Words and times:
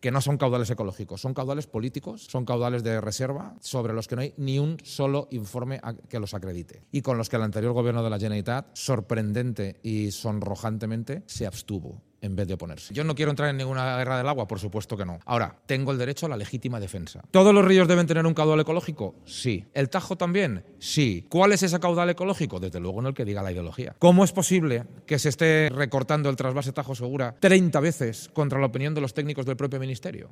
que 0.00 0.10
no 0.10 0.20
son 0.20 0.38
caudales 0.38 0.70
ecológicos, 0.70 1.20
son 1.20 1.34
caudales 1.34 1.66
políticos, 1.66 2.26
son 2.28 2.44
caudales 2.44 2.82
de 2.82 3.00
reserva 3.00 3.56
sobre 3.60 3.92
los 3.92 4.08
que 4.08 4.16
no 4.16 4.22
hay 4.22 4.34
ni 4.36 4.58
un 4.58 4.78
solo 4.82 5.28
informe 5.30 5.80
que 6.08 6.18
los 6.18 6.34
acredite 6.34 6.84
y 6.90 7.02
con 7.02 7.18
los 7.18 7.28
que 7.28 7.36
el 7.36 7.42
anterior 7.42 7.72
gobierno 7.72 8.02
de 8.02 8.10
la 8.10 8.18
Generalitat, 8.18 8.68
sorprendente 8.74 9.80
y 9.82 10.10
sonrojantemente, 10.10 11.22
se 11.26 11.46
abstuvo 11.46 12.02
en 12.20 12.36
vez 12.36 12.46
de 12.48 12.54
oponerse. 12.54 12.94
Yo 12.94 13.04
no 13.04 13.14
quiero 13.14 13.30
entrar 13.30 13.48
en 13.50 13.56
ninguna 13.56 13.96
guerra 13.96 14.18
del 14.18 14.28
agua, 14.28 14.46
por 14.46 14.58
supuesto 14.58 14.96
que 14.96 15.04
no. 15.04 15.18
Ahora, 15.24 15.56
tengo 15.66 15.92
el 15.92 15.98
derecho 15.98 16.26
a 16.26 16.28
la 16.28 16.36
legítima 16.36 16.80
defensa. 16.80 17.22
¿Todos 17.30 17.54
los 17.54 17.64
ríos 17.64 17.88
deben 17.88 18.06
tener 18.06 18.26
un 18.26 18.34
caudal 18.34 18.60
ecológico? 18.60 19.14
Sí. 19.24 19.64
¿El 19.74 19.88
Tajo 19.88 20.16
también? 20.16 20.64
Sí. 20.78 21.26
¿Cuál 21.28 21.52
es 21.52 21.62
ese 21.62 21.80
caudal 21.80 22.10
ecológico? 22.10 22.60
Desde 22.60 22.80
luego 22.80 23.00
en 23.00 23.06
el 23.06 23.14
que 23.14 23.24
diga 23.24 23.42
la 23.42 23.52
ideología. 23.52 23.94
¿Cómo 23.98 24.24
es 24.24 24.32
posible 24.32 24.84
que 25.06 25.18
se 25.18 25.28
esté 25.28 25.70
recortando 25.70 26.28
el 26.28 26.36
trasvase 26.36 26.72
Tajo 26.72 26.94
Segura 26.94 27.36
30 27.40 27.80
veces 27.80 28.30
contra 28.32 28.60
la 28.60 28.66
opinión 28.66 28.94
de 28.94 29.00
los 29.00 29.14
técnicos 29.14 29.46
del 29.46 29.56
propio 29.56 29.80
ministerio? 29.80 30.28